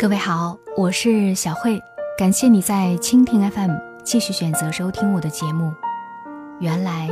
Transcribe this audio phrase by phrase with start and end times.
[0.00, 1.76] 各位好，我是小慧，
[2.16, 3.72] 感谢你在蜻蜓 FM
[4.04, 5.72] 继续选择收听我的节目。
[6.60, 7.10] 原来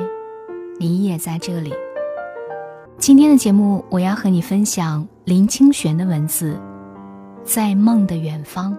[0.78, 1.74] 你也在这里。
[2.96, 6.54] 今天的节目，我要和你分享林清玄的文字，
[7.42, 8.72] 《在梦的远方》。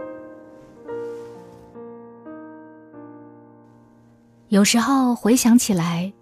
[4.47, 6.13] 有时候回想起来，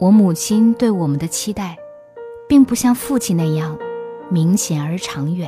[0.00, 1.76] 我母亲对我们的期待，
[2.48, 3.78] 并不像父亲那样
[4.30, 5.46] 明显而长远。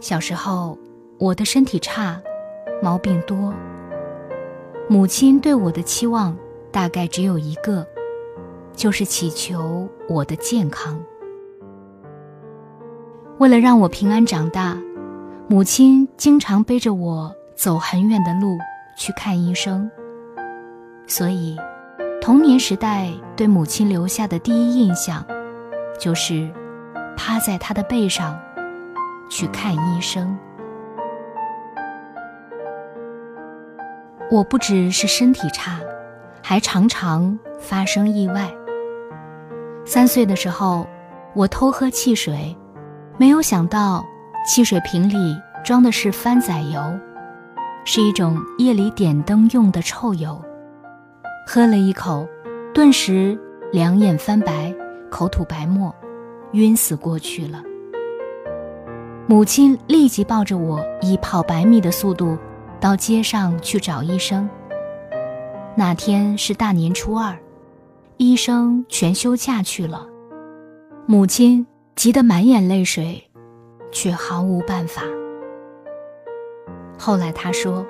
[0.00, 0.78] 小时候，
[1.18, 2.20] 我的身体差，
[2.82, 3.52] 毛病多。
[4.88, 6.36] 母亲对我的期望
[6.72, 7.86] 大概只有一个，
[8.74, 11.00] 就是祈求我的健康。
[13.38, 14.76] 为了让我平安长大，
[15.48, 18.58] 母亲经常背着我走很远的路
[18.96, 19.88] 去看医生。
[21.06, 21.56] 所以，
[22.20, 25.24] 童年时代对母亲留下的第一印象，
[25.98, 26.50] 就是
[27.16, 28.38] 趴在她的背上
[29.30, 30.36] 去看医生。
[34.30, 35.80] 我不只是身体差，
[36.42, 38.50] 还常常发生意外。
[39.86, 40.86] 三岁的时候，
[41.34, 42.54] 我偷喝汽水，
[43.16, 44.04] 没有想到
[44.46, 46.80] 汽水瓶里装的是番仔油，
[47.84, 50.40] 是一种夜里点灯用的臭油。
[51.46, 52.28] 喝了一口，
[52.72, 53.36] 顿时
[53.72, 54.72] 两眼翻白，
[55.10, 55.92] 口吐白沫，
[56.52, 57.60] 晕死过去了。
[59.30, 62.36] 母亲立即抱着我，以跑百米的速度
[62.80, 64.50] 到街上去找医生。
[65.76, 67.38] 那天是大年初二，
[68.16, 70.04] 医生全休假去了，
[71.06, 71.64] 母亲
[71.94, 73.22] 急得满眼泪水，
[73.92, 75.02] 却毫无办法。
[76.98, 77.86] 后来他说。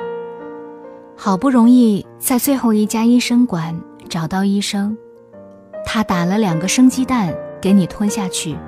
[1.17, 3.79] 好不容易在最后一家医生馆
[4.11, 4.95] 找到医生，
[5.87, 8.59] 他打了两个生鸡蛋给你吞下去，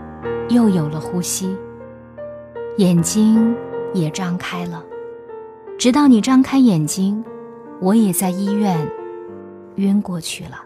[0.48, 1.54] 又有了呼吸，
[2.78, 3.54] 眼睛
[3.92, 4.82] 也张开了。
[5.78, 7.22] 直到你张开眼睛，
[7.80, 8.88] 我也在医院
[9.76, 10.62] 晕过去了。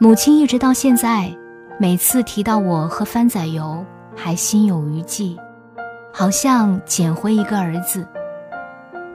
[0.00, 1.34] 母亲一直到现在，
[1.78, 5.38] 每次提到我喝番仔油，还心有余悸，
[6.12, 8.06] 好像捡回一个儿子。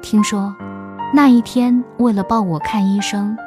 [0.02, 0.54] 听说，
[1.14, 3.38] 那一天为了抱我看医生，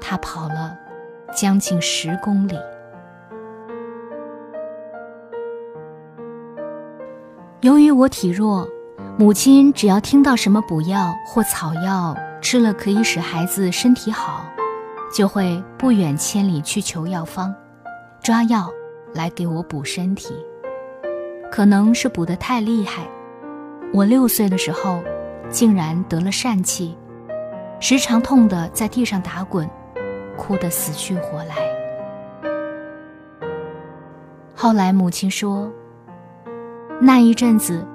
[0.00, 0.76] 他跑了
[1.34, 2.54] 将近十公里。
[7.62, 8.66] 由于我体弱，
[9.18, 14.46] 母亲只要听到什么补药或草药吃了可以使孩子身体好，
[15.14, 17.54] 就会不远千里去求药方，
[18.22, 18.70] 抓药
[19.12, 20.34] 来给我补身体。
[21.52, 23.06] 可能是补得太厉害，
[23.92, 25.02] 我六岁的时候。
[25.50, 26.96] 竟然得了疝气，
[27.80, 29.68] 时常痛得在地上打滚，
[30.36, 31.56] 哭得死去活来。
[34.54, 35.68] 后来母亲说，
[37.00, 37.86] 那一阵子，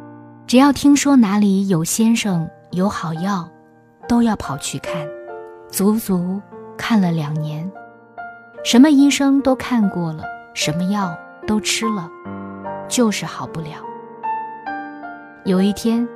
[0.48, 3.48] 只要听说哪里有先生有好药，
[4.08, 5.08] 都要跑去看，
[5.70, 6.42] 足足
[6.76, 7.72] 看了两年，
[8.64, 10.24] 什么医生都看过了，
[10.54, 12.10] 什么药都吃了，
[12.88, 13.70] 就是好不了。
[15.46, 16.08] 有一天。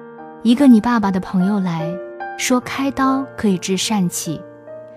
[0.41, 1.93] 一个你爸爸的朋友来
[2.37, 4.41] 说开刀可以治疝气，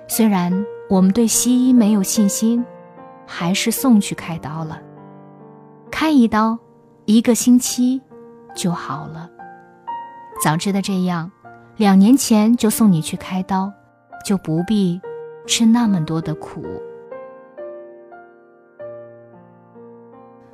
[0.07, 2.65] 虽然我们对西医没有信心，
[3.27, 4.81] 还是送去开刀了。
[5.91, 6.57] 开一刀，
[7.05, 8.01] 一个星期
[8.55, 9.29] 就好了。
[10.43, 11.31] 早知道这样，
[11.77, 13.73] 两年前就送你去开刀，
[14.25, 15.01] 就不必
[15.47, 16.65] 吃那么多的苦。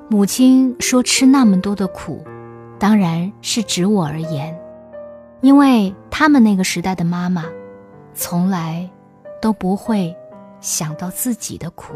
[0.09, 2.25] 母亲说吃那么多的苦，
[2.79, 4.59] 当然是指我而言。
[5.41, 7.45] 因为他们那个时代的妈妈，
[8.15, 8.89] 从来
[9.41, 10.17] 都不会
[10.61, 11.95] 想到自己的苦。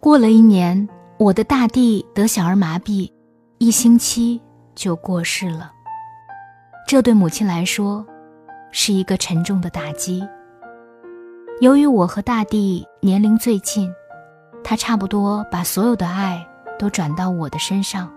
[0.00, 3.10] 过了一年，我的大弟得小儿麻痹，
[3.58, 4.40] 一星期
[4.76, 5.72] 就过世了。
[6.86, 8.06] 这对母亲来说，
[8.70, 10.24] 是一个沉重的打击。
[11.60, 13.92] 由于我和大弟年龄最近，
[14.62, 16.46] 他差不多把所有的爱
[16.78, 18.08] 都转到我的身上。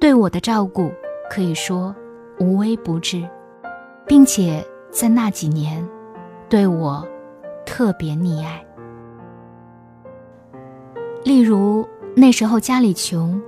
[0.00, 0.90] 对我的照顾
[1.28, 1.94] 可以说
[2.40, 3.22] 无微不至，
[4.06, 5.86] 并且在那几年
[6.48, 7.06] 对我
[7.66, 8.64] 特别溺爱。
[11.24, 13.40] 例如那时候家里穷，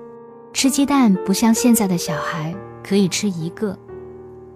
[0.52, 2.52] 吃鸡蛋不像现在的小孩
[2.82, 3.78] 可以吃一个，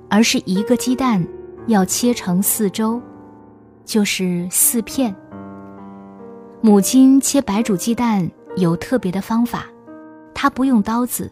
[0.09, 1.25] 而是一个鸡蛋
[1.67, 3.01] 要切成四周，
[3.85, 5.15] 就是四片。
[6.61, 9.67] 母亲切白煮鸡蛋有特别的方法，
[10.35, 11.31] 她不用刀子。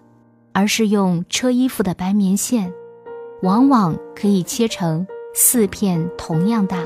[0.54, 2.72] 而是用车衣服的白棉线，
[3.42, 6.78] 往往可以切成四片同样大，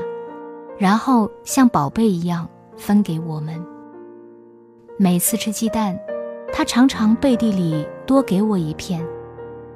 [0.77, 2.47] 然后像宝贝一样
[2.77, 3.72] 分给我们。
[5.03, 5.99] 每次吃鸡蛋，
[6.53, 9.05] 他常常背地里多给我一片。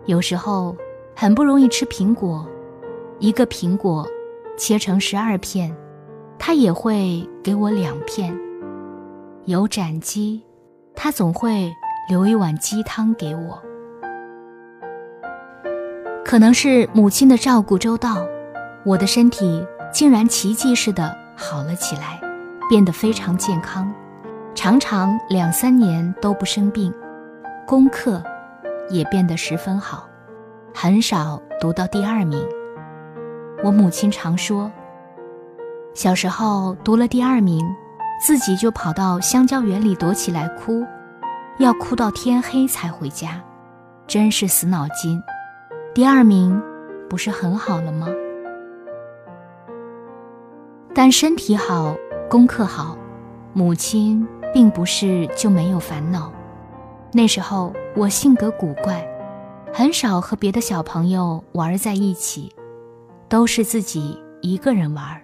[0.05, 0.73] 有时候
[1.13, 2.47] 很不容易吃苹果，
[3.19, 4.07] 一个苹果
[4.57, 5.75] 切成十二片，
[6.39, 8.33] 他也会给我两片。
[9.43, 10.41] 有斩鸡，
[10.95, 11.69] 他总会
[12.09, 13.61] 留一碗鸡汤给我。
[16.23, 18.25] 可能是母亲的照顾周到，
[18.85, 22.17] 我的身体竟然奇迹似的好了起来，
[22.69, 23.93] 变得非常健康，
[24.57, 26.91] 常常两三年都不生病，
[27.67, 28.19] 功课。
[28.89, 30.07] 也变得十分好，
[30.73, 32.43] 很少读到第二名。
[33.63, 34.71] 我母亲常说，
[35.93, 37.63] 小时候读了第二名，
[38.25, 40.83] 自己就跑到香蕉园里躲起来哭，
[41.59, 43.39] 要哭到天黑才回家，
[44.07, 45.21] 真是死脑筋。
[45.93, 46.59] 第二名
[47.07, 48.07] 不是很好了吗？
[50.95, 51.93] 但身体好，
[52.27, 52.97] 功课好，
[53.51, 56.31] 母亲并不是就没有烦恼。
[57.13, 59.07] 那时候我性格古怪，
[59.73, 62.53] 很少和别的小朋友玩在一起，
[63.29, 65.21] 都是自己一个人玩。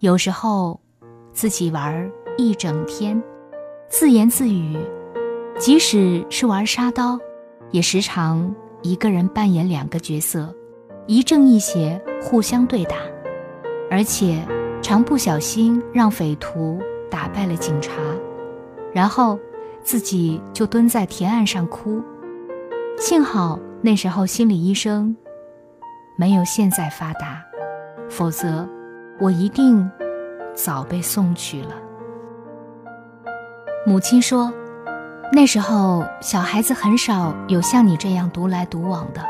[0.00, 0.78] 有时候
[1.32, 3.20] 自己玩一整天，
[3.88, 4.76] 自言自语。
[5.58, 7.18] 即使是玩沙刀，
[7.72, 10.54] 也时常一个人扮演两个角色，
[11.08, 12.94] 一正一邪互相对打，
[13.90, 14.40] 而且
[14.80, 16.78] 常不小心让匪徒
[17.10, 17.92] 打败了警察，
[18.92, 19.38] 然后。
[19.84, 22.02] 自己就蹲在田岸上哭，
[22.98, 25.16] 幸好那时候心理医生
[26.18, 27.42] 没有现在发达，
[28.10, 28.68] 否则
[29.18, 29.90] 我一定
[30.54, 31.70] 早被送去了。
[33.86, 34.52] 母亲说，
[35.32, 39.22] 那时候小孩子很少有像你这样独来独往的，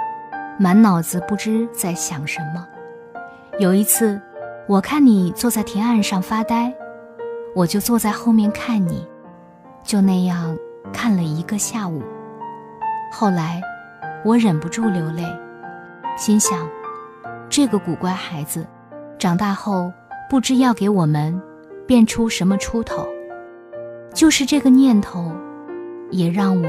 [0.58, 2.66] 满脑子不知在想什么。
[3.60, 4.20] 有一次，
[4.66, 6.74] 我看你坐在田岸上发呆，
[7.54, 9.06] 我就坐在后面看你。
[9.88, 10.54] 就那样
[10.92, 12.02] 看了一个下午，
[13.10, 13.58] 后来
[14.22, 15.24] 我忍不住流泪，
[16.14, 16.68] 心想：
[17.48, 18.66] 这个古怪孩子，
[19.18, 19.90] 长大后
[20.28, 21.40] 不知要给我们
[21.86, 23.08] 变出什么出头。
[24.12, 25.32] 就是这个念头，
[26.10, 26.68] 也让我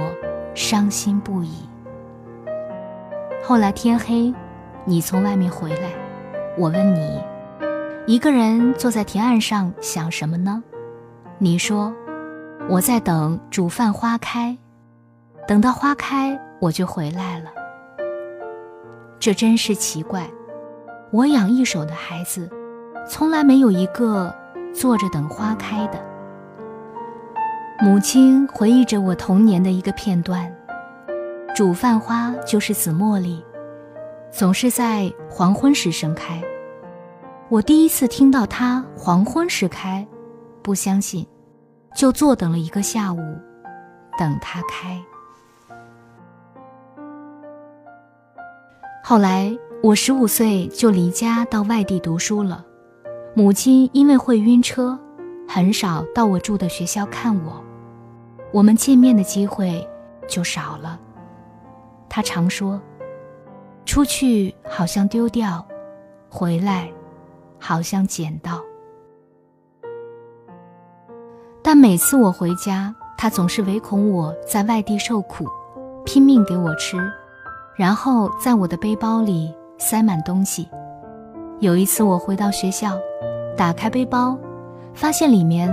[0.55, 1.67] 伤心不已。
[3.43, 4.33] 后来天黑，
[4.85, 5.89] 你从外面回来，
[6.57, 7.21] 我问你，
[8.07, 10.63] 一个人坐在田岸上想什么呢？
[11.37, 11.93] 你说。
[12.69, 14.55] 我在等煮饭花开，
[15.47, 17.49] 等到花开我就回来了。
[19.19, 20.29] 这真是奇怪，
[21.11, 22.47] 我养一手的孩子，
[23.07, 24.31] 从来没有一个
[24.71, 25.99] 坐着等花开的。
[27.81, 30.55] 母亲回忆着我童年的一个片段：
[31.55, 33.43] 煮饭花就是紫茉莉，
[34.29, 36.39] 总是在黄昏时盛开。
[37.49, 40.07] 我第一次听到它黄昏时开，
[40.61, 41.25] 不相信。
[41.95, 43.19] 就坐等了一个下午，
[44.17, 44.97] 等它开。
[49.03, 52.63] 后来我十五岁就离家到外地读书了，
[53.35, 54.97] 母亲因为会晕车，
[55.47, 57.63] 很少到我住的学校看我，
[58.53, 59.87] 我们见面的机会
[60.27, 60.99] 就少了。
[62.07, 62.79] 她常说
[63.83, 65.65] ：“出去好像丢掉，
[66.29, 66.91] 回来
[67.59, 68.61] 好像捡到。”
[71.71, 75.45] 但每次我回家，他总是唯恐我在外地受苦，
[76.03, 76.97] 拼命给我吃，
[77.75, 80.67] 然后在我的背包里塞满东西。
[81.59, 82.97] 有一次我回到学校，
[83.55, 84.35] 打开背包，
[84.95, 85.69] 发现里面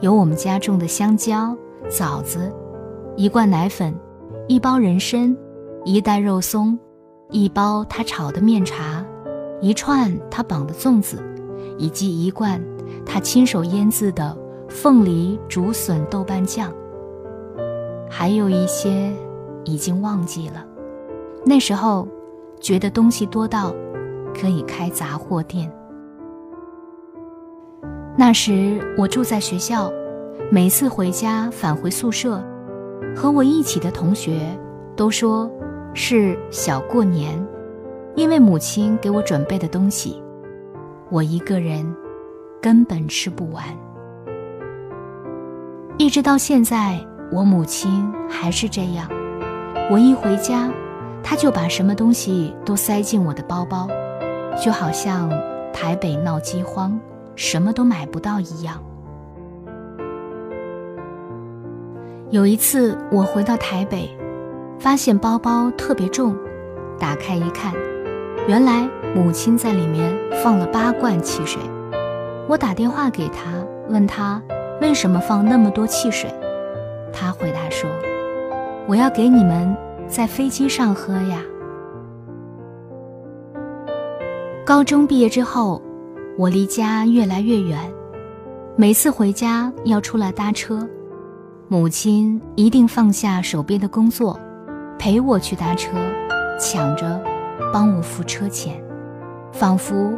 [0.00, 1.56] 有我们家种的香蕉、
[1.88, 2.52] 枣子，
[3.14, 3.94] 一罐奶粉，
[4.48, 5.36] 一包人参，
[5.84, 6.76] 一袋肉松，
[7.30, 9.00] 一包他炒的面茶，
[9.60, 11.22] 一串他绑的粽子，
[11.78, 12.60] 以及一罐
[13.06, 14.36] 他亲手腌制的。
[14.68, 16.72] 凤梨竹笋豆瓣酱，
[18.10, 19.12] 还有一些
[19.64, 20.66] 已经忘记了。
[21.44, 22.06] 那时候
[22.60, 23.74] 觉得东西多到
[24.34, 25.70] 可以开杂货店。
[28.16, 29.90] 那时我住在学校，
[30.50, 32.42] 每次回家返回宿舍，
[33.14, 34.40] 和我一起的同学
[34.96, 35.50] 都说
[35.94, 37.46] 是小过年，
[38.14, 40.20] 因为母亲给我准备的东西，
[41.10, 41.94] 我一个人
[42.60, 43.64] 根本吃不完。
[45.98, 47.00] 一直到现在，
[47.32, 49.08] 我母亲还是这样。
[49.90, 50.70] 我一回家，
[51.22, 53.88] 她就把什么东西都塞进我的包包，
[54.62, 55.30] 就好像
[55.72, 57.00] 台北闹饥荒，
[57.34, 58.78] 什么都买不到一样。
[62.28, 64.14] 有一次，我回到台北，
[64.78, 66.36] 发现包包特别重，
[66.98, 67.72] 打开一看，
[68.46, 71.58] 原来母亲在里面放了八罐汽水。
[72.46, 73.44] 我打电话给她，
[73.88, 74.42] 问她。
[74.80, 76.30] 为什么放那么多汽水？
[77.12, 77.88] 他回答说
[78.86, 79.74] ：“我要给你们
[80.06, 81.40] 在飞机上喝呀。
[84.66, 85.80] 高中毕业之后，
[86.36, 87.78] 我离家越来越远，
[88.76, 90.86] 每次回家要出来搭车，
[91.68, 94.38] 母亲一定放下手边的工作，
[94.98, 95.96] 陪我去搭车，
[96.60, 97.18] 抢着
[97.72, 98.74] 帮我付车钱，
[99.52, 100.12] 仿佛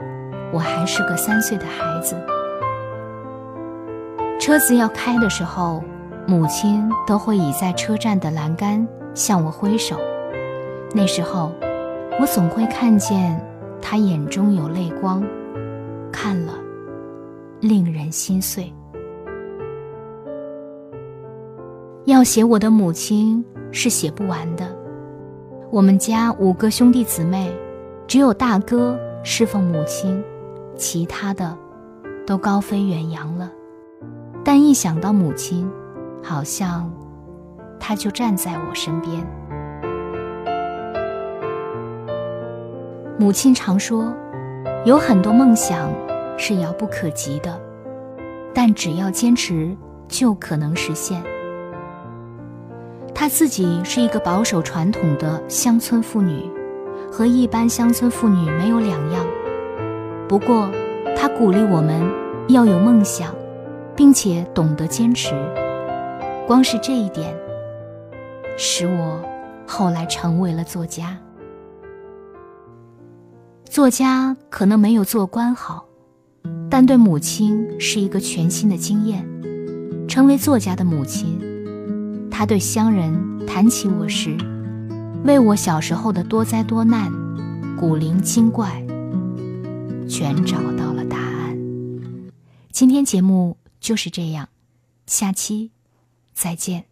[0.53, 2.17] 我还是个三岁的孩子。
[4.49, 5.85] 车子要开的时候，
[6.27, 9.95] 母亲都会倚在车站的栏杆向我挥手，
[10.95, 11.53] 那时候
[12.19, 13.39] 我总会看见。
[13.83, 15.23] 她眼中有泪光，
[16.11, 16.55] 看了
[17.61, 18.73] 令人心碎。
[22.07, 24.75] 要写我的母亲是写不完的。
[25.71, 27.55] 我们家五个兄弟姊妹，
[28.07, 30.25] 只有大哥侍奉母亲，
[30.75, 31.55] 其他的
[32.27, 33.53] 都高飞远扬了。
[34.45, 35.71] 但一想到母亲，
[36.23, 36.91] 好像
[37.79, 39.27] 她就站在我身边。
[43.19, 44.15] 母亲常说，
[44.85, 45.91] 有很多梦想
[46.37, 47.61] 是遥不可及的，
[48.55, 49.77] 但只要坚持，
[50.07, 51.21] 就可能实现。
[53.15, 56.49] 她自己是一个保守传统的乡村妇女，
[57.11, 59.27] 和一般乡村妇女没有两样。
[60.29, 60.71] 不过，
[61.17, 62.01] 她鼓励我们
[62.49, 63.35] 要有梦想，
[63.99, 65.35] 并且懂得坚持。
[66.47, 67.37] 光是这一点，
[68.57, 69.21] 使我
[69.67, 71.19] 后来成为了作家。
[73.65, 75.85] 作家可能没有做官好，
[76.71, 79.27] 但对母亲是一个全新的经验。
[80.07, 81.37] 成为作家的母亲，
[82.31, 83.13] 她对乡人
[83.49, 84.39] 谈起我时，
[85.25, 87.13] 为我小时候的多灾多难、
[87.77, 88.81] 古灵精怪，
[90.09, 91.59] 全找到了答案。
[92.73, 94.49] 今天节目就是这样，
[95.07, 95.71] 下期
[96.35, 96.88] 再见。